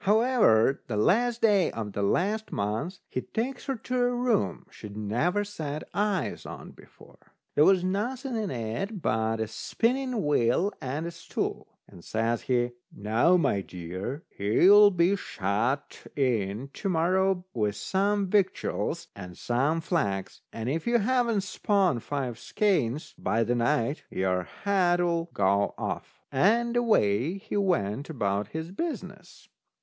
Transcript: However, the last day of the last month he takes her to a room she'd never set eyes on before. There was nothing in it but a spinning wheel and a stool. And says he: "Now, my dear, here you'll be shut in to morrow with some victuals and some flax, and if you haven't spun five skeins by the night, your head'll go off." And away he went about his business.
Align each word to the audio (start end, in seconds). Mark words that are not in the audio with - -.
However, 0.05 0.81
the 0.87 0.97
last 0.97 1.41
day 1.43 1.69
of 1.69 1.93
the 1.93 2.01
last 2.01 2.51
month 2.51 3.01
he 3.07 3.21
takes 3.21 3.65
her 3.67 3.75
to 3.75 3.95
a 3.99 4.09
room 4.09 4.65
she'd 4.71 4.97
never 4.97 5.43
set 5.43 5.83
eyes 5.93 6.43
on 6.43 6.71
before. 6.71 7.19
There 7.53 7.65
was 7.65 7.83
nothing 7.83 8.35
in 8.35 8.49
it 8.49 9.03
but 9.03 9.39
a 9.39 9.47
spinning 9.47 10.25
wheel 10.25 10.73
and 10.81 11.05
a 11.05 11.11
stool. 11.11 11.77
And 11.87 12.03
says 12.03 12.41
he: 12.41 12.71
"Now, 12.91 13.37
my 13.37 13.61
dear, 13.61 14.23
here 14.35 14.53
you'll 14.63 14.89
be 14.89 15.15
shut 15.15 16.07
in 16.15 16.69
to 16.73 16.89
morrow 16.89 17.45
with 17.53 17.75
some 17.75 18.25
victuals 18.27 19.07
and 19.15 19.37
some 19.37 19.81
flax, 19.81 20.41
and 20.51 20.67
if 20.67 20.87
you 20.87 20.97
haven't 20.97 21.41
spun 21.41 21.99
five 21.99 22.39
skeins 22.39 23.13
by 23.19 23.43
the 23.43 23.53
night, 23.53 24.01
your 24.09 24.45
head'll 24.63 25.25
go 25.25 25.75
off." 25.77 26.23
And 26.31 26.75
away 26.75 27.37
he 27.37 27.55
went 27.55 28.09
about 28.09 28.47
his 28.47 28.71
business. 28.71 29.47